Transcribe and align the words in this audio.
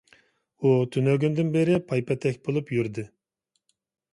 ئۇ 0.61 0.71
تۈنۈگۈندىن 0.95 1.51
بېرى 1.57 1.75
پايپېتەك 1.91 2.41
بولۇپ 2.49 2.73
يۈردى. 2.77 3.05